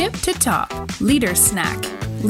[0.00, 0.68] tip to top
[1.08, 1.78] leader snack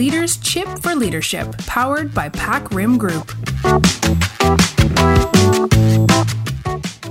[0.01, 3.27] leaders chip for leadership powered by pack rim group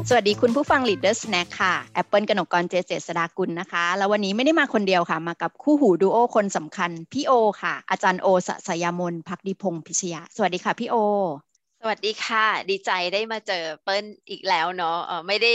[0.09, 10.95] สวัสดีคุณผู้ฟัง Leader Snack ค่ะ Apple กนกกรเจเจษดากุลนะคะ แล้ววันนี้ไม่ได้มาคนเดียวค่ะ มากับคู่หูดูโอคนสำคัญ พี่โอค่ะ อาจารย์โอสสยามนพักดีพงศ์พิชยา สวัสดีค่ะพี่โอ
[11.81, 15.53] สวัสดีค่ะ ดีใจได้มาเจอเปิ้ลอีกแล้วเนาะเออไม่ได้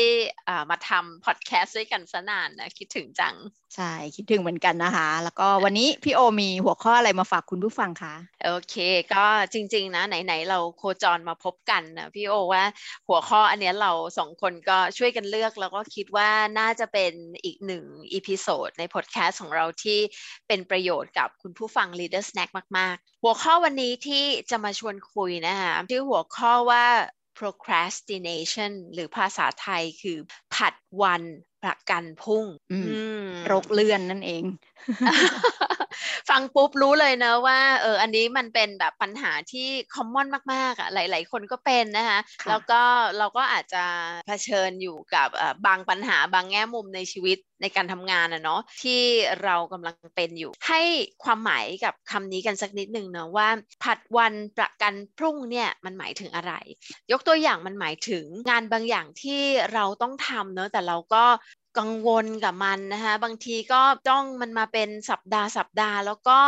[0.48, 3.34] อ่ามาทำพอดแคสต์ด้วยกันซะนานนะ คิดถึงจัง
[3.76, 8.14] ใช่ คิดถึงเหมือนกันนะคะ แล้วก็วันนี้พี่โอมีหัวข้ออะไรมาฝากคุณผู้ฟังคะ
[8.44, 8.76] โอเค
[9.14, 12.64] ก็จริง ๆ นะไหน ๆ เราโคจรมาพบกันนะพี่โอว่า
[13.08, 17.12] หัวข้ออันเนี้ยเราสองคนก็ช่วยกันเลือก แล้วก็คิดว่าน่าจะเป็น
[17.44, 19.98] อีกหนึ่ง episode ในพอดแคสต์ของเราที่
[20.48, 26.84] เป็นประโยชน์กับคุณผู้ฟัง Leader Snack มาก ๆ หัวข้อวันนี้ที่จะมาชวนคุยนะคะชื่อหัวข้อว่า
[27.38, 30.18] procrastination หรือภาษาไทยคือ
[30.54, 31.22] ผัดวัน
[31.62, 34.44] ประกันพรุ่งอืมอืมโรคเลื่อนนั่นเอง
[36.30, 42.80] ฟังปุ๊บรู้เลยนะว่าเอออันนี้มันเป็นแบบปัญหาที่คอมมอนมากๆอะหลาย ๆ คนก็เป็นนะคะค่ะแล้วก็
[43.18, 43.84] เราก็อาจจะ
[44.26, 49.00] เผชิญอยู่กับเอ่อบางปัญหาบางแง่มุมในชีวิตในการทำงานอะเนาะที่
[49.44, 50.80] เรากำลังเป็นอยู่ ให้
[51.24, 53.48] ความหมายกับคำนี้กันสักนิดหนึ่งเนาะว่า
[53.82, 56.52] ผัดวันประกันพรุ่งเนี่ยมันหมายถึงอะไร
[57.12, 59.40] ยกตัวอย่างมันหมายถึงงานบางอย่างที่
[59.74, 61.24] เราต้องทำเนอะแต่เราก็
[61.78, 66.40] กังวลกับมันนะคะบางทีก็จ้องมันมาเป็นสัปดาห์สัปดาห์ แล้วก็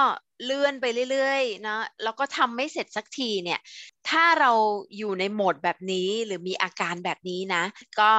[0.44, 3.60] เลื่อนไปเรื่อยๆนะแล้วก็ทำไม่เสร็จสักทีเนี่ย
[4.08, 4.52] ถ้าเรา
[4.96, 7.62] อยู่ในโหมดแบบนี้หรือมีอาการแบบนี้นะ
[8.00, 8.10] ก็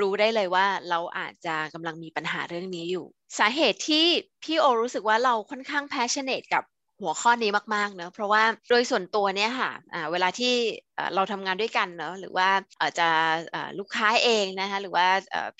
[0.00, 3.06] รู้ได้เลยว่าเราอาจจะกำลังมีปัญหาเรื่องนี้อยู่
[3.38, 4.06] สาเหตุที่
[4.42, 6.64] พี่โอรู้สึกว่าเราค่อนข้าง passionate กับ
[7.02, 9.70] หัวข้อนี้มากๆเนอะเพราะว่าโดยส่วนตัวเนี่ยค่ะ
[10.12, 10.54] เวลาที่
[11.14, 12.48] เราทำงานด้วยกันเนอะหรือว่า
[12.80, 13.08] อาจจะ
[13.78, 15.06] ลูกค้าเองนะคะหรือว่า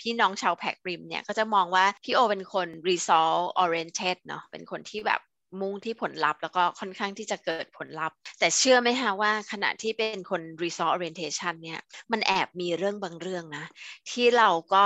[0.00, 5.20] พี่น้องชาวแพกริมเนี่ยก็จะมองว่าพี่โอเป็นคน result oriented เนอะเป็นคนที่แบบ
[5.60, 11.80] มุ่งที่ผลลัพธ์แล้วก็ค่อนข้างที่จะเกิดผลลัพธ์ แต่เชื่อไหมคะว่าขณะที่เป็นคน result orientation เนี่ย
[12.12, 13.64] มันแอบมีเรื่องบางเรื่องนะ
[14.10, 14.84] ที่เราก็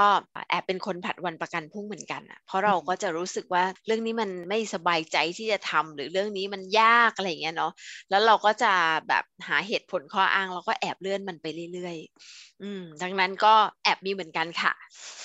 [0.51, 7.73] แอบเป็นคนผัดวันประกันพรุ่งเหมือนกันอะเพราะเราก็จะรู้สึกว่าเรื่องนี้มันไม่สบายใจที่จะทำหรือเรื่องนี้มันยากอะไรอย่างเงี้ยเนาะ
[8.11, 8.73] แล้วเราก็จะ
[9.09, 13.55] แบบหาเหตุผลข้ออ้างแล้วก็แอบเลื่อนมันไปเรื่อยๆ อืมดังนั้นก็
[13.85, 14.73] แอบมีเหมือนกันค่ะ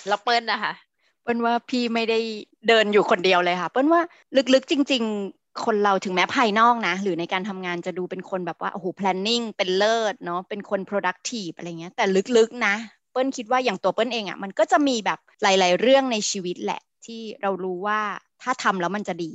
[0.08, 0.74] แล้วเปิ้ลนะคะ
[1.24, 2.20] เปิ้ลว่าพี่ไม่ได้
[2.68, 4.02] เดินอยู่คนเดียวเลยค่ะ เปิ้ลว่า
[4.54, 12.06] ลึกๆจริง ๆ คนเราถึงแม้ภายนอกนะ หรือในการทำงานจะดูเป็นคนแบบว่าโอ้โห planning เป็นเลิศเนาะเป็นคน productive อะไรเงี้ยแต่
[12.38, 12.76] ลึกๆนะ
[13.12, 18.00] เปิ้ลคิดว่าอย่างตัวเปิ้ลเองอะ่ะมันก็จะมีแบบหลาย ๆ เรื่องในชีวิตแหละ ที่เรารู้ว่า
[18.42, 19.34] ถ้าทำแล้วมันจะดี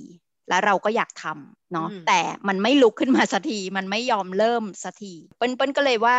[0.48, 6.16] แล้วเราก็อยากทำเนาะอืมแต่มันไม่ลุกขึ้นมาสักทีมันไม่ยอมเริ่มสักทีเปิ้ลเปิ้ลก็เลยว่า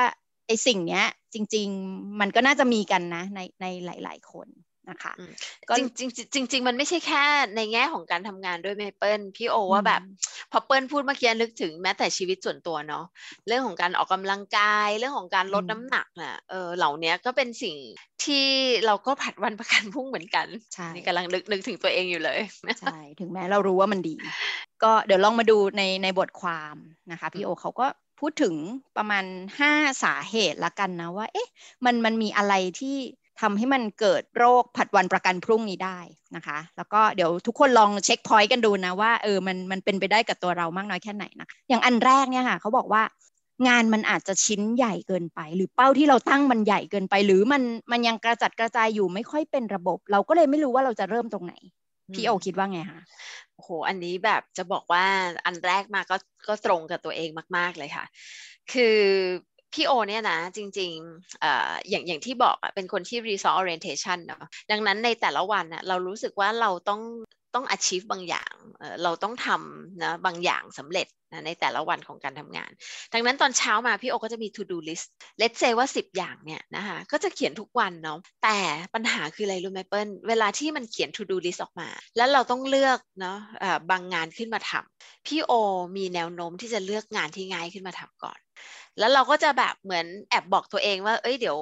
[0.47, 4.47] ไอ้สิ่งเนี้ยจริง ๆ มันก็น่าจะมีกันนะในในหลาย ๆ คน
[4.89, 5.31] นะคะอืม
[5.69, 7.23] ก็จริงจริงๆจริงๆมันไม่ใช่แค่
[7.55, 10.15] ในแง่ของการทำงานด้วยไหมเปิ้ลพี่โอว่าแบบอืม
[10.51, 13.05] พอเปิ้ลพูดเมื่อกี้นึกถึงแม้แต่ชีวิตส่วนตัวเนาะ
[13.47, 17.75] เรื่องของการออกกำลังกาย เรื่องของการลดอืมน้ำหนักน่ะเออเหล่านี้ก็เป็นสิ่ง
[18.25, 18.45] ที่
[18.85, 22.39] เราก็ผัดวันประกันพรุ่งเหมือนกันใช่นี่กำลังนึกนึกถึงตัวเองอยู่เลย
[22.79, 24.15] ใช่ถึงแม้เรารู้ว่ามันดี
[24.83, 26.75] ก็เดี๋ยวลองมาดูในในบทความ
[27.11, 27.87] นะคะพี่โอเขาก็
[28.19, 28.55] พูดถึง
[28.97, 29.25] ประมาณ
[29.59, 31.49] 5 สาเหตุละกันนะว่า เอ๊ะ
[31.85, 32.97] มันมันมีอะไรที่
[33.41, 35.99] ทำให้มันเกิดโรคผัดวันประกันพรุ่งนี้ได้
[36.35, 43.03] นะคะ แล้วก็เดี๋ยวทุกคนลองเช็คพอยต์กันดูนะว่าเออมันมันเป็นไปได้กับตัวเรามากน้อยแค่ไหนนะอย่างอันแรกเนี่ยค่ะเขาบอกว่า
[43.67, 51.53] งานมันอาจจะชิ้นใหญ่เกินไป หรือเป้าที่เราตั้งมันใหญ่เกินไป หรือมันมันยังกระจัดกระจายอยู่ไม่ค่อยเป็นระบบ เราก็เลยไม่รู้ว่าเราจะเริ่มตรงไหน
[52.13, 53.01] พี่โอคิดว่าไงคะ
[53.55, 55.05] โอ้โห อันนี้แบบจะบอกว่า
[55.45, 56.15] อันแรกมาก็
[56.47, 58.05] ก็ตรงกับตัวเองมาก ๆเลยค่ะ
[58.71, 58.97] คือ
[59.73, 61.45] พี่โอเนี่ยนะจริงๆอ
[61.89, 67.01] อย่างอย่างที่บอกอะเป็นคนที่ result orientation เนาะดังนั้นในแต่ละวันอะเรารู้สึกว่าเราต้อง
[67.55, 68.53] ต้อง achieve บางอย่าง
[69.03, 72.71] เราต้องทำนะบางอย่างสำเร็จนะในแต่ละวันของการทำงาน
[73.13, 75.07] ดังนั้นตอนเช้ามาพี่โอก็จะมี to do list
[75.41, 78.57] let's say ว่า 10 อย่างเนี่ยนะคะก็จะเขียนทุกวันเนาะแต่
[78.93, 83.37] ปัญหาคืออะไรรู้ไหมเปิ้ลเวลาที่มันเขียน to do list ออกมา แล้วเราต้องเลือกเนาะ
[83.91, 85.51] บางงานขึ้นมาทำพี่โอ
[85.97, 88.39] มีแนวโน้มที่จะเลือกงานที่ง่ายขึ้นมาทำก่อน
[88.99, 91.57] แล้วเราก็จะแบบเหมือนแอบบอกตัวเองว่า เอ้ยเดี๋ยว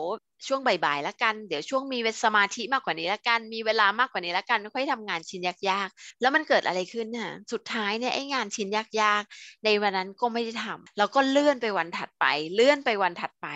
[0.47, 8.67] ช่วงบ่ายๆแล้วกัน เดี๋ยวช่วงมีเวสมาธิมากกว่านี้แล้วกัน มีเวลามากกว่านี้แล้วกัน ค่อยทำงานชิ้นยากๆ แล้วมันเกิดอะไรขึ้นน่ะสุดท้ายเนี่ยไอ้งานชิ้น
[9.01, 13.47] ยากๆ ในวันนั้นก็ไม่ได้ทำแล้วก็เลื่อนไปวันถัดไป เลื่อนไปวันถัดไป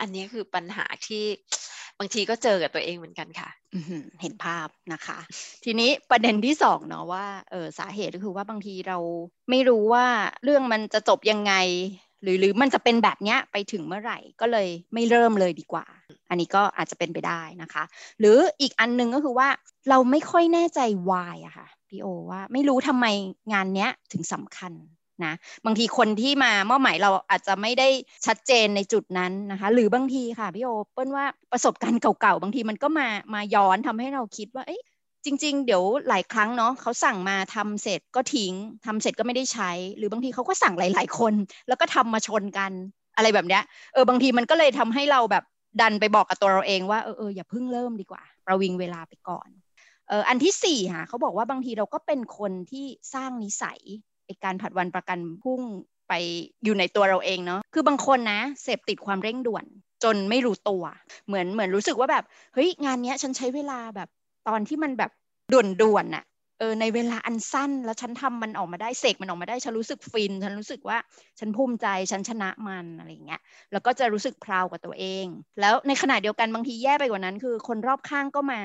[0.00, 1.24] อันนี้คือปัญหาที่
[1.98, 3.50] บางทีก็เจอกับตัวเองเหมือนกันค่ะ
[4.20, 5.18] เห็นภาพนะคะ
[5.64, 8.98] ทีนี้ประเด็นที่สองเนาะว่าเออสาเหตุก็คือว่าบางทีเรา
[9.50, 10.06] ไม่รู้ว่า
[10.44, 11.54] เรื่องมันจะจบยังไง
[12.24, 15.84] หรือหรือมันจะเป็นแบบเนี้ยไปถึงเมื่อไหร่ก็เลยไม่เริ่มเลยดีกว่า
[16.28, 17.84] อันนี้ก็อาจจะเป็นไปได้นะคะ
[18.20, 19.48] หรืออีกอันนึงก็คือว่า
[19.88, 23.06] เราไม่ค่อยแน่ใจ why อะค่ะพี่โอว่าไม่รู้ทำไม
[23.52, 24.72] งานเนี้ยถึงสำคัญ
[25.24, 25.34] นะ
[25.64, 27.88] บางทีคนที่มามอบหมายเราอาจจะไม่ได้
[28.26, 34.82] ชัดเจนในจุดนั้นนะคะ หรือบางทีค่ะพี่โอเปิ้ลว่าประสบการณ์เก่าๆบางทีมันก็มามาย้อนทำให้เราคิดว่าเอ๊ะ
[35.24, 38.52] จริง ๆ เดี๋ยวหลายครั้งเนาะเขาสั่งมาทำเสร็จก็ทิ้ง
[38.86, 41.34] ทำเสร็จก็ไม่ได้ใช้ หรือบางทีเขาก็สั่งหลาย ๆ คน
[41.68, 42.72] แล้วก็ทำมาชนกัน
[43.16, 43.62] อะไรแบบเนี้ย
[43.94, 45.44] เออบางทีมันก็เลยทำให้เราแบบ
[45.80, 49.48] ดันไปบอกกับตัวเราเองว่าเออเอออย่าเพิ่งเริ่มดีกว่า ประวิงเวลาไปก่อน
[50.08, 53.78] เอออันที่สี่ค่ะเขาบอกว่าบางทีเราก็เป็นคนที่สร้างนิสัย
[54.26, 55.60] ไอการผัดวันประกันพุ่ง
[56.08, 56.12] ไป
[56.64, 59.64] อยู่ในตัวเราเองเนาะคือบางคนนะเสพติดความเร่งด่วน
[60.04, 60.84] จนไม่รู้ตัว
[61.26, 62.24] เหมือนเหมือนรู้สึกว่าแบบ
[62.54, 64.08] เฮ้ยงานเนี้ยฉันใช้เวลาแบบ
[64.48, 65.10] ตอนที่มันแบบ
[65.52, 66.24] ด่วนๆน่ะ
[66.58, 70.98] เออในเวลาอันสั้นแล้วฉันทำมันออกมาได้เสกมันออกมาได้ฉันรู้สึกฟิน ฉันรู้สึกว่า
[71.38, 73.40] ฉันภูมิใจฉันชนะมันอะไรเงี้ย
[73.72, 75.26] แล้วก็จะรู้สึกพราวกับตัวเอง
[75.60, 78.60] แล้วในขณะเดียวกันบางทีแย่ไปกว่านั้น คือคนรอบข้างก็มา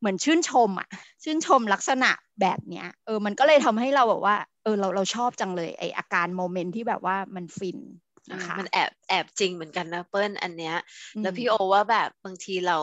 [0.00, 0.88] เหมือนชื่นชมอะ
[1.22, 2.10] ชื่นชมลักษณะ
[2.40, 7.78] แบบเนี้ยเออมันก็เลยทำให้เราแบบว่าเออเราเราชอบจังเลยไออาการโมเมนต์ที่แบบว่ามันฟิน
[8.32, 10.76] นะคะมันแอบแอบจริงเหมือนกันนะเปิ้ลอันเนี้ย
[11.22, 12.78] แล้วพี่โอว่าแบบบางทีเรา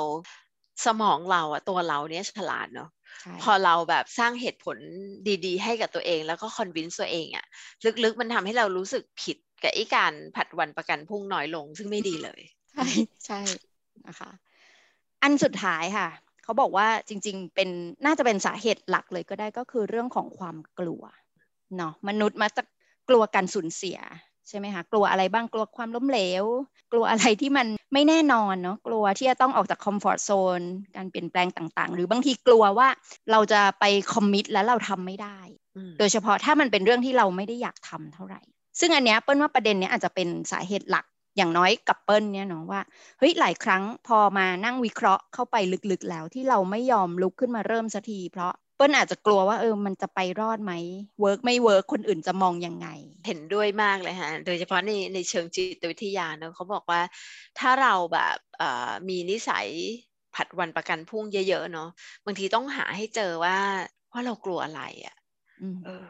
[0.86, 2.90] สมองเราอะตัวเราเนี้ยฉลาดเนาะ
[3.42, 4.78] พอเราแบบสร้างเหตุผล
[5.46, 7.46] ดีๆ ให้กับตัวเองแล้วก็คอนวินส์ตัวเองอะ
[8.04, 12.42] ลึกๆมันทำให้เรารู้สึกผิดกับไอ้การผัดวันประกันพุ่งน้อยลงซึ่งไม่ดีเลย
[12.72, 12.88] ใช่
[13.26, 13.40] ใช่
[14.08, 14.32] นะคะ
[15.24, 16.08] อันสุดท้ายค่ะ
[16.44, 17.70] เขาบอกว่าจริง ๆ เป็น
[18.06, 21.04] น่าจะเป็นสาเหตุหลักเลยก็ได้ก็คือเรื่องของความกลัว
[21.78, 22.64] เนาะมนุษย์มักจะ
[23.10, 23.98] กลัวการสูญเสีย
[24.48, 26.46] ใช่ไหมคะกลัวอะไรบ้างกลัวความล้มเหลว
[26.92, 30.30] กลัวอะไรที่มัน ไม่แน่นอนเนาะกลัวที่จะต้องออกจากคอมฟอร์ทโซ
[30.60, 30.62] น
[30.96, 32.88] การเปลี่ยนแปลงต่างๆ หรือบางทีกลัวว่า
[33.32, 35.40] เราจะไป commit แล้วเราทำไม่ได้
[36.00, 38.42] โดยเฉพาะถ้ามันเป็นเรื่องที่เราไม่ได้อยากทำเท่าไหร่
[38.80, 41.06] ซึ่งอันเนี้ยเเปิ้ลว่าประเด็นเนี้ยอาจจะเป็นสาเหตุหลัก
[41.38, 42.82] อย่างน้อยกับเปิ้ลเนี่ยเนาะว่า
[43.20, 45.56] เฮ้ยหลายครั้งพอมานั่งวิเคราะห์เข้าไป
[45.92, 50.74] ลึกๆแล้วที่เราไม่ยอมลุกขึ้นมาเริ่มสักทีเพราะ ปิ้ลอาจจะกลัวว่าเออมันจะไปรอดไหม
[51.22, 52.88] work ไม่ work คนอื่นจะมองยังไง
[53.28, 57.02] เห็นด้วยมากเลยฮะ โดยเฉพาะในในเชิงจิตวิทยาเนอะเขาบอกว่า
[57.60, 58.38] ถ้าเราแบบ
[59.10, 59.68] มีนิสัย
[60.36, 61.90] ผัดวันประกันพุ่งเยอะๆเนาะ
[62.26, 63.58] บางทีต้องหาให้เจอว่า
[64.12, 65.16] ว่าเรากลัวอะไรอะ่ะ
[65.86, 66.08] เออ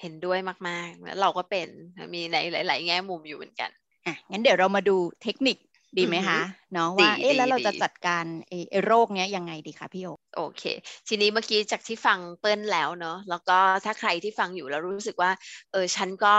[0.00, 1.68] เห็นด้วยมากๆแล้วเราก็เป็น
[2.14, 3.70] มีในหลาย ๆ แง่มุมอยู่เหมือนกัน
[4.06, 5.56] อะงั้นเดี๋ยวเรามาดูเทคนิค
[5.98, 6.40] ดีไหมคะ
[6.74, 10.62] เนาะว่าเอ๊ะแล้วเราจะจัดการไอ้โรคเนี้ยยังไงดีคะพี่โอโอเค
[11.08, 15.30] ทีนี้เมื่อกี้จากที่ฟังเปิ้ลแล้วเนาะแล้วก็ถ้าใครที่ฟังอยู่แล้วรู้สึกว่า
[15.72, 16.36] เออฉันก็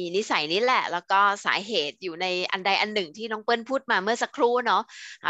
[0.00, 4.82] มีนิสัยนี้แหละ แล้วก็สาเหตุอยู่ในอันใดอันหนึ่งที่น้องเปิ้ลพูดมาเมื่อสักครู่เนาะ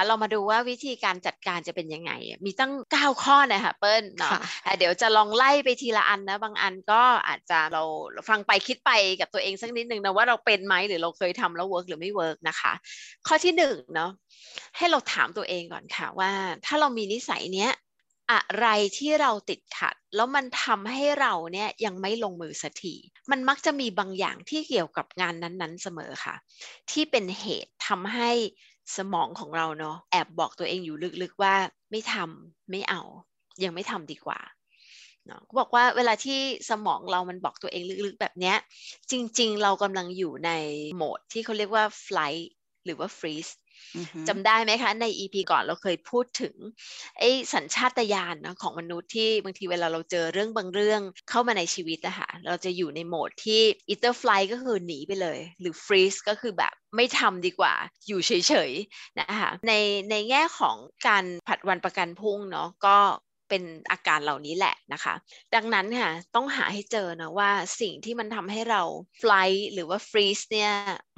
[0.06, 2.12] เรามาดูว่าวิธีการจัดการจะเป็นยังไง
[2.44, 4.32] มีตั้ง 9 ข้อนะคะเปิ้ลเนาะ
[4.78, 7.82] เดี๋ยวจะลองไล่ไปทีละอันนะบางอันก็อาจจะเรา
[8.28, 8.90] ฟังไปคิดไป
[9.20, 12.72] กับตัวเองสักนิดนึงนะว่าเราเป็นไหมหรือเราเคยทำแล้ว work หรือไม่ work นะคะ
[13.28, 14.12] ข้อที่หนึ่งเนาะ
[14.76, 16.32] ให้เราถามตัวเองก่อนค่ะว่า
[16.66, 17.72] ถ้าเรามีนิสัยเนี้ย
[18.30, 18.68] อะไร
[18.98, 22.94] ที่เราติดขัด แล้วมันทำให้เราเนี่ยยังไม่ลงมือสักที
[23.30, 26.34] มันมักจะมีบางอย่างที่เกี่ยวกับงานนั้นๆเสมอค่ะ
[26.90, 28.30] ที่เป็นเหตุทำให้
[28.96, 31.54] สมองของเราเนาะแอบบอกตัวเองอยู่ลึกๆว่า
[31.90, 33.02] ไม่ทำไม่เอา
[33.64, 34.40] ยังไม่ทำดีกว่า
[35.26, 36.40] เนาะบอกว่าเวลาที่
[36.70, 38.56] สมองเรามันบอกตัวเองลึกๆแบบเนี้ย
[39.10, 40.50] จริง ๆ เรากำลังอยู่ใน
[40.96, 42.46] โหมดที่เขาเรียกว่า flight
[42.84, 43.52] หรือว่า freeze
[44.28, 46.54] จำได้ไหมคะ ใน EP ก่อนเราเคยพูดถึง
[47.18, 51.00] ไอ้สัญชาตญาณนะของมนุษย์ที่บางทีเวลาเราเจอเรื่องบางเรื่อง
[51.30, 53.62] เข้ามาในชีวิตนะคะเราจะอยู่ในโหมดที่
[53.92, 57.74] either fly ก็คือหนีไปเลย หรือ freeze ก็คือแบบไม่ทำดีกว่า
[58.08, 59.72] อยู่เฉยๆนะคะใน
[60.10, 60.76] ในแง่ของ
[61.06, 62.98] การผัดวันประกันพุ่งเนาะก็
[63.50, 65.14] เป็นอาการเหล่านี้แหละนะคะ
[65.54, 68.82] ดังนั้นค่ะต้องหาให้เจอนะว่าสิ่งที่มันทำให้เรา
[69.22, 70.72] fly หรือว่า freeze เนี่ย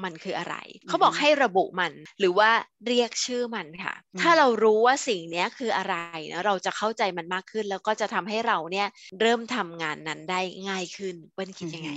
[0.04, 0.56] มันคืออะไร
[0.88, 2.50] เขาบอกให้ระบุมันหรือว่า
[2.86, 5.94] เรียกชื่อมันค่ะ ถ้าเรารู้ว่าสิ่งนี้คืออะไร
[6.32, 8.88] นะเราจะเข้าใจมันมากขึ้น แล้วก็จะทำให้เราเนี่ย
[9.20, 11.90] เริ่มทำงานนั้นได้ง่ายขึ้นเปิ้ลคิดยังไง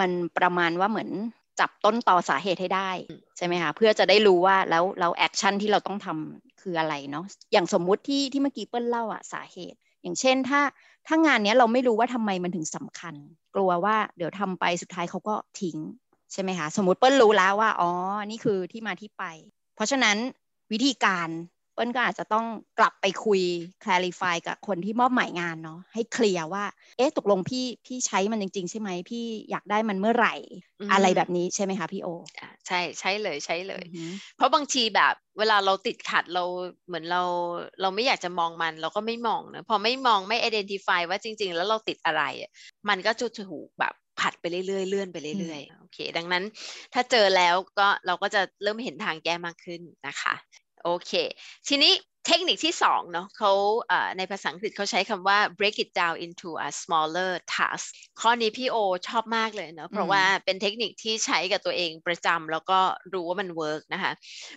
[0.00, 1.10] มันประมาณว่าเหมือน
[1.60, 2.90] จับต้นต่อสาเหตุให้ได้
[3.36, 10.60] ใช่ไหมคะเพื่อจะได้รู้ว่าแล้วแล้วแอคชั่นที่เราต้องทำคืออะไรเนาะอย่างสมมุติที่ที่เมื่อกี้เปิ้ลเล่าอะสาเหตุ อย่างเช่นถ้า
[11.06, 13.14] ถ้างานเนี้ยเราไม่รู้ว่าทำไมมันถึงสำคัญ
[13.54, 15.76] กลัวว่าเดี๋ยวทำไปสุดท้ายเขาก็ทิ้ง
[16.32, 17.90] ใช่ไหมคะสมมติเปิ้ลรู้แล้วว่าอ๋อ
[18.26, 19.24] นี่คือที่มาที่ไป
[19.76, 20.16] เพราะฉะนั้น
[20.72, 21.28] วิธีการ
[21.78, 22.46] เปิ้ลก็อาจจะต้อง
[22.78, 23.42] กลับไปคุย
[23.84, 26.64] clarify กับคนที่มอบหมายงานเนาะให้เคลียร์ว่า
[26.96, 30.34] เอ๊ะตกลงพี่พี่ใช้มันจริง ๆ ใช่ไหมพี่อยากได้มันเมื่อไหร่
[30.92, 32.08] อะไรแบบนี้ใช่ไหมคะพี่โอ
[32.66, 33.84] ใช่ใช่เลยใช่เลย
[34.36, 36.44] เพราะบางทีแบบเวลาเราติดขัดเรา
[36.86, 37.22] เหมือนเรา
[37.80, 42.22] เราไม่อยากจะมองมันเราก็ไม่มองนะพอไม่มองไม่ identify ว่าจริง ๆ แล้วเราติดอะไร
[42.88, 46.44] มันก็จะถูกแบบผัดไปเรื่อยๆเลื่อนไปเรื่อยๆโอเค ดังนั้น
[46.94, 50.34] ถ้าเจอแล้วก็เราก็จะเริ่มเห็นทางแก้มากขึ้นนะคะ
[50.66, 50.67] โอ
[51.06, 51.12] เค
[51.68, 51.92] ทีนี้
[52.28, 53.52] เทคนิคที่สองเนาะเขา
[54.18, 57.86] ในภาษาอังกฤษเขาใช้คำว่า break it down into a smaller task
[58.20, 58.76] ข้อนี้พี่โอ
[59.08, 62.78] ชอบมากเลยเนาะเพราะว่าเป็นเทคนิคที่ใช้กับตัวเองประจำแล้วก็
[63.12, 64.12] รู้ว่ามันเวิร์กนะคะ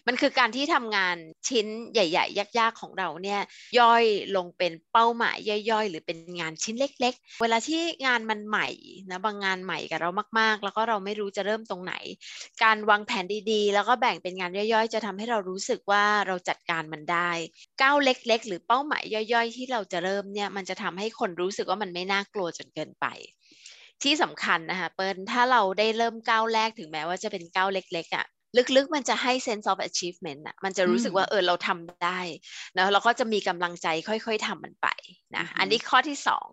[0.08, 1.16] มันคือการที่ทำงาน
[1.50, 3.42] ชิ้นใหญ่ ๆ ยาก ๆ ของเราเนี่ย
[3.80, 4.04] ย่อย
[4.36, 5.38] ลงเป็นเป้าหมาย
[5.72, 8.68] ย่อย ๆ หรือเป็นงานชิ้นเล็ก ๆ เวลาที่งานมันใหม่
[9.12, 10.10] นะบางงานใหม่กับเรา
[10.40, 11.94] มาก ๆ แล้วก็เราไม่รู้จะเริ่มตรงไหน
[12.64, 17.32] การวางแผนดีๆ แล้วก็แบ่งเป็นงานย่อยๆ จะทำให้เรารู้สึกว่าเราจัดการมันได้
[17.82, 19.04] ก้าวเล็ก ๆ หรือเป้าหมาย
[19.34, 23.06] ย่อย ๆ ที่เราจะเริ่มเนี่ยมันจะทำให้คนรู้สึกว่ามันไม่น่ากลัวจนเกินไป
[24.04, 28.26] ที่สำคัญนะคะเปิ้ลถ้าเราได้เริ่มก้าวแรกถึงแม้ว่าจะเป็นก้าวเล็กๆอะ่ะ
[28.76, 32.20] ลึกๆ มันจะให้ sense of achievement อะมันจะรู้สึกว่าเออเราทำได้
[32.78, 34.88] นะเราก็จะมีกำลังใจค่อยๆทำมันไป
[35.36, 36.48] นะ อันนี้ข้อที่สอง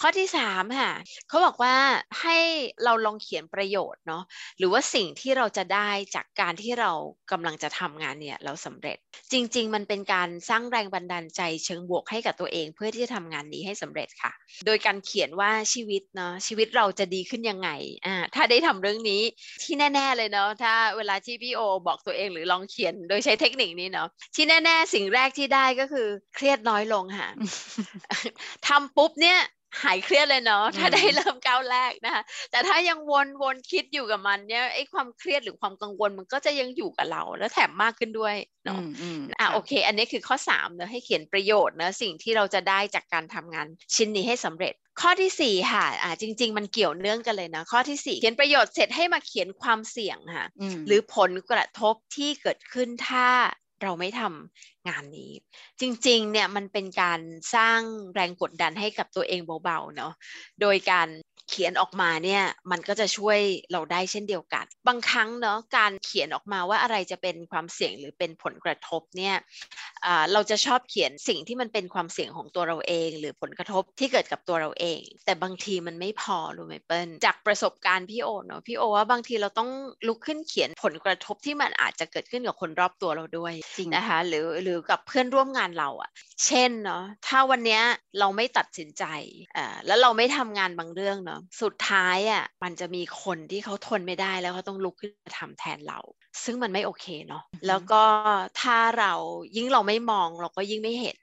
[0.00, 0.92] ข้อที่สามค่ะ
[1.28, 1.76] เขาบอกว่า
[2.22, 2.38] ให้
[2.84, 4.22] เราลองเขียนประโยชน์เนาะ
[4.58, 6.92] หรือว่าสิ่งที่เราจะได้จากการที่เรา
[7.32, 8.98] กำลังจะทำงานเนี่ยเราสำเร็จ
[9.32, 14.32] จริง ๆ มันเป็นการสร้างแรงบันดาลใจเชิงบวกให้กับตัวเอง เพื่อที่จะทำงานนี้ให้สำเร็จค่ะ
[14.66, 17.70] โดยการเขียนว่าชีวิตเนาะชีวิตเราจะดีขึ้นยังไง
[18.06, 19.22] อ่าถ้าได้ทำเรื่องนี้
[19.62, 27.28] ที่แน่ ๆเลยเนาะถ้าเวลาที่พี่โอบอกตัวเองหรือลองเขียนโดยใช้เทคนิคนี้เนาะที่แน่ ๆ สิ่งแรกที่ได้ก็คือเครียดน้อยลงค่ะ
[28.68, 29.38] ทำปุ๊บเนี่ย
[29.82, 38.80] หายเครียดเลยเนาะถ้าได้เริ่มก้าวแรกนะคะแต่ถ้ายังวนวนคิดอยู่กับมันเนี่ยไอ้ความเครียดหรือความกังวลมันก็จะยังอยู่กับเรา แล้วแถมมากขึ้นด้วยเนาะ
[39.38, 50.46] อะโอเค อันนี้คือข้อ3เนอะให้เขียนประโยชน์เนอะสิ่งที่เราจะได้จากการทำงานชิ้นนี้ให้สำเร็จข้อที่ 4 ค่ะอ่าจริง ๆ มันเกี่ยวเนื่องกันเลยนะ ข้อที่ 4 เขียนประโยชน์เสร็จให้มาเขียนความเสี่ยงค่ะ
[50.86, 53.28] หรือผลกระทบที่เกิดขึ้นถ้า
[53.82, 55.32] เราไม่ทำ งานนี้
[55.80, 57.20] จริงๆเนี่ยมันเป็นการ
[57.54, 57.80] สร้าง
[58.14, 60.12] แรงกดดันให้กับตัวเองเบาๆเนาะ
[60.60, 61.08] โดยการ
[61.50, 63.38] เขียนออกมาเนี่ยมันก็จะช่วย
[63.72, 69.34] เราได้เช่นเดียวกัน บางครั้งเนาะการเขียนออกมาว่าอะไรจะเป็นความเสี่ยงหรือเป็นผลกระทบเนี่ย
[70.32, 79.70] เราจะชอบเขียนสิ่งที่มันเป็นความเสี่ยงของตัวเราเอง หรือผลกระทบที่เกิดกับตัวเราเอง แต่บางทีมันไม่พอรู้ไหมเปิ้ลจากประสบการณ์พี่โอเนาะพี่โอว่าบางทีเราต้อง
[80.06, 86.10] ลุกขึ้นเขียนผลกระทบที่มันอาจจะเกิดขึ้นกับคนรอบตัวเราด้วยจริงนะคะหรือหรือกับเพื่อนร่วมงานเราอะ
[86.46, 87.80] เช่นเนาะถ้าวันนี้
[88.18, 89.04] เราไม่ตัดสินใจ
[89.56, 95.98] อ่าแล้วเราไม่ทำงานบางเรื่องเนาะสุดท้ายอะ่ะมันจะมีคนที่เขาทนไม่ได้แล้วเขาต้องลุกขึ้นมาทำแทนเรา
[96.44, 98.02] ซึ่งมันไม่โอเคเนาะแล้วก็
[98.60, 99.12] ถ้าเรา
[99.56, 101.16] ยิ่งเราไม่มองเราก็ยิ่งไม่เห็น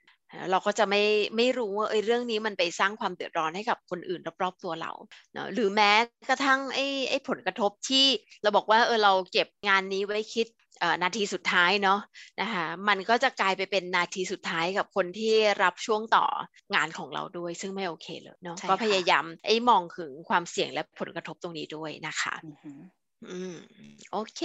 [0.50, 1.02] เราก็จะไม่
[1.36, 4.92] ไม่รู้ว่าเอ้เรื่องนี้มันไปสร้างความเดือดร้อนให้กับคนอื่นรอบๆตัวเรา
[5.34, 5.92] เนาะหรือแม้
[6.28, 8.06] กระทั่งไอ้ไอ้ผลกระทบที่
[8.42, 10.46] เราบอกว่าเออเราเก็บงานนี้ไว้คิด
[11.02, 12.00] นาทีสุดท้ายเนาะ
[12.40, 16.26] นะคะมันก็จะกลายไปเป็นนาทีสุดท้ายกับคนที่รับช่วงต่อ
[16.74, 22.34] งานของเราด้วย ซึ่งไม่โอเคเลยเนาะก็พยายามไอ้มองถึงความเสี่ยงและผลกระทบตรงนี้ด้วยนะคะ
[23.30, 23.56] อืม
[24.12, 24.40] โอเค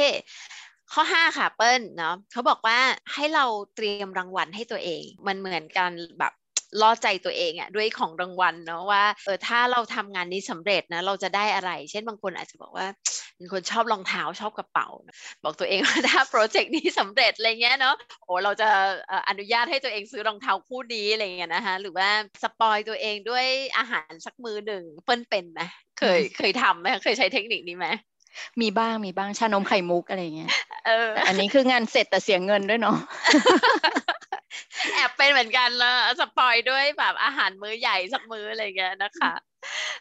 [0.91, 2.79] ข้อ 5 ค่ะเปิ้ลเนาะเขาบอกว่า
[3.13, 6.33] ให้เราเตรียมรางวัลให้ตัวเอง มันเหมือนกันแบบ
[6.81, 12.87] ล่อใจตัวเองอะด้วยของรางวัลเนาะว่าเออถ้าเราทำงานนี้สำเร็จนะเราจะได้อะไร เช่นบางคนอาจจะบอกว่า
[13.35, 14.87] เป็นคนชอบรองเท้าชอบกระเป๋า
[15.43, 18.69] บอกตัวเองว่าถ้าโปรเจกต์นี้สำเร็จอะไรเงี้ยเนาะโอ้เราจะ
[19.29, 22.09] อนุญาตให้ตัวเองซื้อรองเท้าคู่นี้อะไรเงี้ยนะคะหรือว่า
[22.43, 23.45] สปอยตัวเองด้วย
[23.77, 25.61] อาหารสักมือหนึ่งเปิ้ลเป็นไหม
[25.99, 27.87] เคยเคยทำไหมเคยใช้เทคนิคนี้ไหม
[28.61, 30.49] มีบ้างมีบ้างชานมไข่มุกอะไรเงี้ย
[30.87, 32.97] เออ อันนี้คืองานเสร็จแต่เสียเงินด้วยเนาะ
[34.93, 39.33] แอบเป็นเหมือนกันแล้ว spoil ด้วยแบบอาหารมื้อใหญ่สักมื้ออะไรเงี้ยนะคะ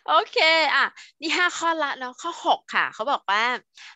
[0.09, 0.39] โอเค
[0.75, 0.87] อะ
[1.21, 3.45] นี่ห้าข้อละเนาะข้อหกค่ะ เขาบอกว่า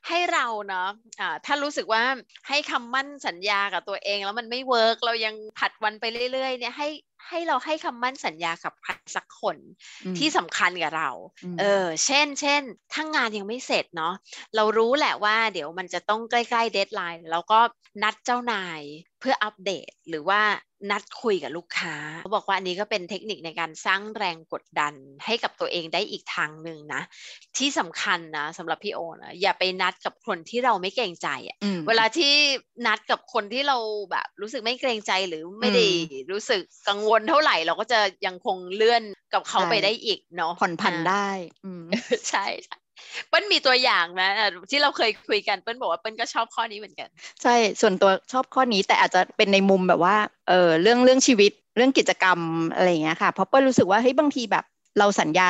[0.08, 0.88] ให้เราเนาะ
[1.20, 2.02] อ่าถ้ารู้สึกว่า
[2.48, 6.88] ให้คำมั่นสัญญากับตัวเอง แล้วมันไม่ work เรายังผัดวันไปเรื่อยๆเนี่ยให้
[7.28, 9.56] ให้เราให้คำมั่นสัญญากับใครสักคน
[10.18, 11.10] ที่สำคัญกับเรา
[11.60, 14.14] เออ เช่น เช่น ถ้างานยังไม่เสร็จเนาะ
[14.56, 17.58] เรารู้แหละว่าเดี๋ยวมันจะต้องใกล้ ๆ เดทไลน์ แล้วก็
[18.02, 18.80] นัดเจ้านาย
[19.20, 20.40] เพื่ออัปเดตหรือว่า
[20.90, 24.94] นัดคุยกับลูกค้าเขาบอกว่าอันนี้ก็เป็นเทคนิคในการสร้างแรงกดดัน
[25.26, 27.02] ให้กับตัวเองได้อีกทางหนึ่งนะ
[27.56, 31.56] ที่สำคัญนะสำหรับพี่โอนะอย่าไปนัดกับคนที่เราไม่เกรงใจอะ่ะ
[31.88, 32.32] เวลาที่
[32.87, 33.78] นัดกับคนที่เรา
[34.11, 35.85] แบบรู้สึกไม่เกรงใจหรือไม่ได้
[36.32, 39.02] รู้สึกกังวลเท่าไหร่เราก็จะยังคงเลื่อน
[39.35, 41.28] กับเขาไปได้อีกเนาะผ่อนผันได้
[42.30, 42.76] ใช่ใช่
[43.29, 44.31] เปิ้ลมีตัวอย่างนะ
[44.71, 47.09] ที่เราเคยคุยกันเปิ้ลบอกว่าเปิ้ลก็ชอบข้อนี้เหมือนกัน
[47.43, 50.17] ใช่ส่วนตัวชอบข้อนี้แต่อาจจะเป็นในมุมแบบว่า
[50.49, 52.38] เออเรื่องเรื่องชีวิตเรื่องกิจกรรม
[52.75, 54.65] อะไรอย่างเงี้ยค่ะเพราะเปิ้ลรู้สึกว่าเฮ้ยบางทีแบบ
[54.99, 55.49] เราสัญญา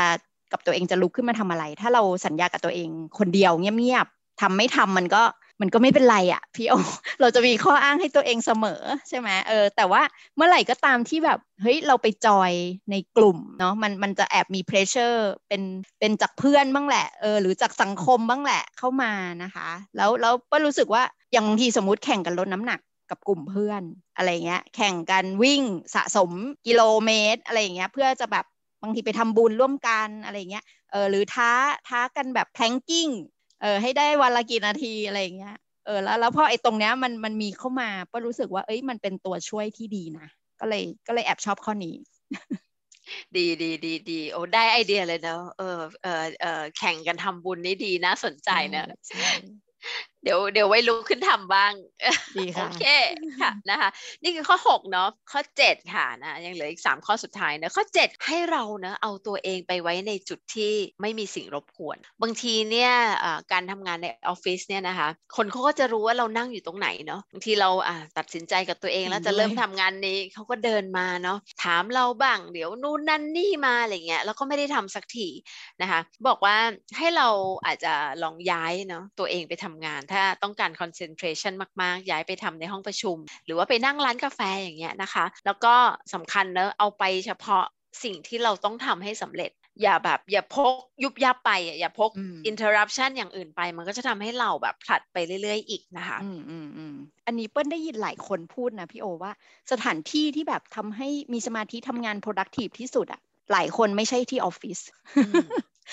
[0.52, 2.88] กับตัวเองจะลุกขึ้นมาทำอะไร ถ้าเราสัญญากับตัวเอง
[3.18, 5.22] คนเดียวเงียบๆทำไม่ทำมันก็
[5.60, 6.74] มันก็ไม่เป็นไรอะ่ะพี่โอ
[7.20, 10.02] เราจะมีข้ออ้างให้ตัวเองเสมอใช่ไหมเออแต่ว่า
[10.36, 12.52] เมื่อไหร่ก็ตามที่แบบเฮ้ยเราไปจอย
[12.90, 15.62] ในกลุ่มเนาะมันมันจะแอบมีเพรสเชอร์เป็น
[15.98, 23.82] เป็นจากเพื่อนบ้างแหละเออหรือจากสังคมบ้างแหละเข้ามานะคะ แล้วแล้วก็รู้สึกว่าอย่างบางทีสมมติแข่งกันลดน้ำหนักกับกลุ่มเพื่อน
[24.16, 25.62] อะไรเงี้ยแข่งกันวิ่ง
[25.94, 26.30] สะสม
[26.66, 28.44] กิโลเมตรอะไรเงี้ยเพื่อจะแบบ
[28.82, 31.50] บางทีไปทำบุญร่วมกันอะไรเงี้ยเออหรือท้า
[31.88, 33.08] ท้ากันแบบแพลงกิ้ง
[33.62, 40.26] เออให้ได้วันละกี่นาทีอะไรเงี้ยเออแล้วแล้วพอไอ้ตรงเนี้ยมันมันมีเข้ามาก็รู้สึกว่า เอ้ยมันเป็นตัวช่วยที่ดีนะ
[40.60, 41.94] ก็เลยก็เลยแอบชอบข้อนี้
[43.36, 48.84] ดีดีดีดีโอ้ได้ไอเดียเลยเนาะเออเออเออแข่งกันทำบุญนี่ดีน่าสนใจนะ
[50.26, 51.72] เดี๋ยวเดี๋ยวไว้ลุกขึ้นทำบ้าง
[52.36, 52.84] ดีค่ะโอเค
[53.40, 53.88] ค่ะนะคะ
[54.22, 62.92] นี่คือข้อ 6 เนาะข้อ 7 ค่ะนะยังเหลืออีก 3 ข้อสุดท้ายนะข้อ 7 ให้เราเนะเอาตัวเองไปไว้ในจุดที่ไม่มีสิ่งรบกวน บางทีเนี่ย
[63.52, 67.70] การทำงานในออฟฟิศเนี่ยนะคะคนเขาก็จะรู้ว่าเรานั่งอยู่ตรงไหนเนาะบางทีเรา
[68.18, 75.28] ตัดสินใจกับตัวเองแล้วจะเริ่มทำงานนี้เขาก็เดินมาเนาะถามเราบ้างเดี๋ยวนู่นนั่นนี่มาอะไรเงี้ยแล้วก็ไม่ได้ทำสักที
[75.80, 76.56] นะคะ บอกว่า
[76.98, 77.28] ให้เรา
[77.66, 77.92] อาจจะ
[78.22, 85.74] ลองย้ายเนาะตัวเองไปทำงานถ้าต้องการ concentration มากๆ ย้ายไปทำในห้องประชุม หรือว่าไปนั่งร้านกาแฟอย่างเงี้ยนะคะ แล้วก็
[86.14, 87.64] สำคัญเนอะเอาไปเฉพาะ
[88.04, 89.50] สิ่งที่เราต้องทำให้สำเร็จ
[89.82, 92.10] อย่าแบบอย่าพกยุบยับไปอย่าพก
[92.50, 96.94] interruption อย่างอื่นไป มันก็จะทำให้เราแบบผลัดไปเรื่อย ๆ อีกนะคะอืมอืมอืม
[97.26, 99.32] อันนี้เปิ้ลได้ยินหลายคนพูดนะพี่โอว่า
[99.72, 103.20] สถานที่ที่แบบทำให้มีสมาธิทำงาน productive ที่สุดอะ
[103.52, 104.78] หลายคนไม่ใช่ที่ออฟฟิศ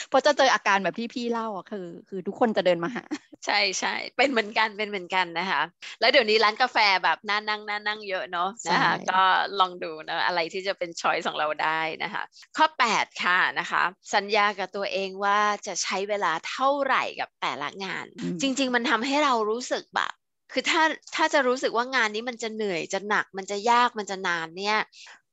[0.09, 3.03] เพราะจะเจออาการแบบที่พี่เล่าอะคือ คือทุกคนจะเดินมาหา
[3.45, 5.61] ใช่ใช่เป็นเหมือนกันเป็นเหมือนกันนะคะ
[5.99, 9.21] แล้วเดี๋ยวนี้ร้านกาแฟแบบน่านั่งน่านั่งเยอะเนาะนะคะ ก็
[9.59, 12.23] ลองดูนะอะไรที่จะเป็น choice ของเราได้นะคะ
[12.57, 13.83] ข้อ 8 ค่ะนะคะ
[14.15, 18.05] สัญญากับตัวเองว่าจะใช้เวลาเท่าไหร่กับแต่ละงาน
[18.41, 20.13] จริง ๆ มันทำให้เรารู้สึกแบบ
[20.51, 20.83] คือถ้า
[21.15, 24.79] ถ้าจะรู้สึกว่างานนี้มันจะเหนื่อยจะหนักมันจะยากมันจะนานเนี่ย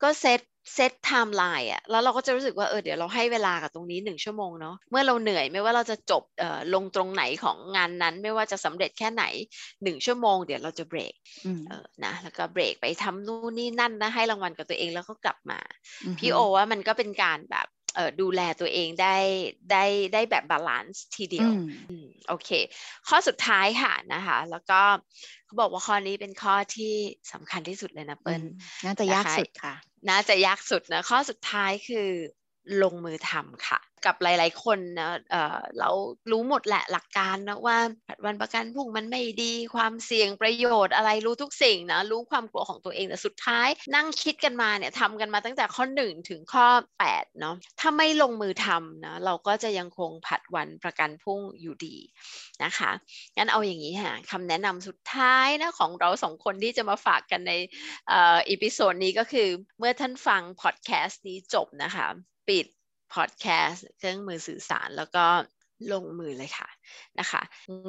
[0.03, 0.41] ก็ set
[0.75, 9.25] set timeline อะแล้วเราก็จะรู้สึกว่าเออเดี๋ยวเราให้เวลากับตรงนี้หนึ่งชั่วโมงเนาะเมื่อเราเหนื่อยไม่ว่าเราจะจบเอ่อลงตรงไหนของงานนั้น ไม่ว่าจะสำเร็จแค่ไหน
[9.83, 11.15] หนึ่งชั่วโมงเดี๋ยวเราจะเบรก
[11.69, 15.59] เออนะแล้วก็เบรกไปทำนู่นนี่นั่นนะให้รางวัลกับตัวเองแล้วก็กลับมา
[16.19, 17.80] พี่โอว่ามันก็เป็นการแบบเออ
[18.21, 19.17] ดูแลตัวเองได้
[19.71, 21.51] ได้ได้แบบ balance ทีเดียว
[22.29, 22.51] โอเค
[23.09, 24.81] ข้อสุดท้ายค่ะนะคะ แล้วก็
[25.45, 26.95] เขาบอกว่าข้อนี้เป็นข้อที่
[27.33, 28.43] สำคัญที่สุดเลยนะเปิ้ล
[28.85, 29.75] น่าจะยากสุดค่ะ
[30.11, 32.09] น่าจะยากสุดนะ ข้อสุดท้ายคือ
[32.83, 35.91] ลงมือทำค่ะ กับหลาย ๆ คนนะเเรา
[36.31, 37.77] รู้หมดแหละหลักการนะว่า
[38.09, 46.67] ผัดวันประกันพรุ่งมันไม่ดีความเสี่ยงประโยชน์อะไรรู้ทุกสิ่งนะรู้ความกลัวของตัวเองแต่สุดท้าย นั่งคิดกันมาเนี่ยทำกันมาตั้งแต่ข้อ 1 ถึงข้อ
[47.05, 51.97] 8เนาะถ้าไม่ลงมือทำนะเราก็จะยังคงผัดวันประกันพรุ่งอยู่ดี
[52.65, 52.91] นะคะ
[53.37, 57.53] งั้นเอาอย่างนี้ค่ะคำแนะนำสุดท้ายนะของเราสองคนที่จะมาฝากกันใน
[58.51, 62.07] episode นี้ก็คือเมื่อท่านฟังพอดแคสต์นี้จบนะคะ
[62.49, 62.67] ปิด
[63.15, 65.25] พอดแคสต์เครื่องมือสื่อสารแล้วก็
[65.93, 66.69] ลงมือเลยค่ะ
[67.21, 67.43] นะคะ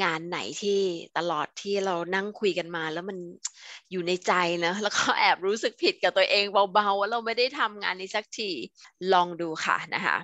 [0.04, 0.80] งานไหนที่
[1.18, 3.18] ตลอดที่เรานั่งคุยกันมา แล้วมัน
[3.92, 4.34] อยู่ในใจ
[4.66, 8.50] นะแล้วก็แอบรู้สึกผิดกับตัวเองเบาๆว่าเราไม่ได้ทำงานนี้สักที
[9.14, 10.18] ลองดูค่ะนะคะ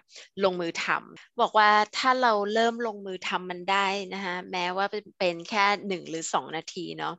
[0.44, 4.86] ลงมือทำบอกว่าถ้าเราเริ่มลงมือทำมันได้นะคะแม้ว่า
[5.20, 7.14] เป็นแค่หนึ่งหรือสองนาทีเนาะ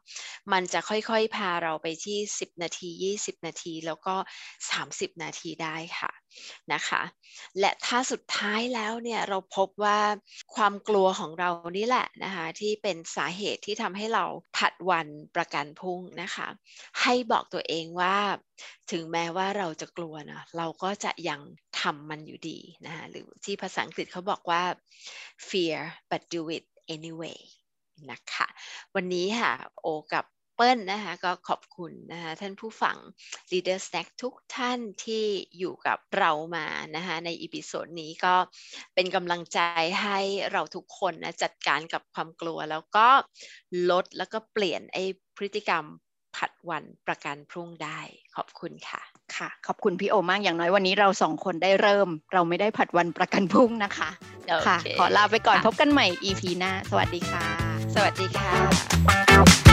[0.53, 4.15] มันจะค่อยๆพาเราไปที่10นาที20นาทีแล้วก็
[4.71, 6.13] 30นาทีได้ค่ะ
[6.73, 7.03] นะคะ
[7.61, 9.99] และถ้าสุดท้ายแล้วเนี่ยเราพบว่า
[10.55, 14.25] ความกลัวของเรานี่แหละนะคะที่เป็นสาเหตุที่ทำให้เรา
[14.57, 16.49] ผัดวันประกันพรุ่งนะคะ
[17.03, 18.17] ให้บอกตัวเองว่า
[18.93, 21.41] ถึงแม้ว่าเราจะกลัวนะเราก็จะยัง
[21.81, 24.63] ทำมันอยู่ดีนะคะหรือที่ภาษาอังกฤษเขาบอกว่า
[25.49, 25.79] fear
[26.11, 27.41] but do it anyway
[28.11, 28.47] นะคะ
[28.95, 30.25] วันนี้ค่ะโอกับ
[30.59, 32.97] ปิลนะคะก็ขอบคุณนะคะท่านผู้ฟัง
[33.51, 35.25] Leader Snack ทุกท่านที่
[35.59, 36.67] อยู่กับเรามา
[36.97, 38.35] นะคะใน episode นี้ก็
[38.95, 39.59] เป็นกำลังใจ
[40.03, 40.19] ให้
[40.53, 43.09] เราทุกคนนะจัดการกับความกลัว แล้วก็
[43.91, 45.05] ลดแล้วก็เปลี่ยนไอ้
[45.37, 45.85] พฤติกรรม
[46.37, 48.01] ผัดวันประกันพรุ่งได้
[48.37, 49.03] ขอบคุณค่ะ
[49.37, 54.11] ค่ะ ขอบคุณพี่โอมากอย่างน้อยวันนี้เราสองคนได้เริ่ม เราไม่ได้ผัดวันประกันพรุ่งนะคะ
[54.67, 57.45] ค่ะ ขอลาไปก่อนพบกันใหม่ EP หน้า สวัสดีค่ะ
[57.95, 59.68] สวัสดีค่ะ